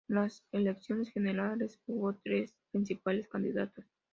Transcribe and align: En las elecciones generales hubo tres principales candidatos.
En 0.09 0.15
las 0.15 0.43
elecciones 0.51 1.11
generales 1.11 1.79
hubo 1.85 2.15
tres 2.15 2.55
principales 2.71 3.27
candidatos. 3.27 3.85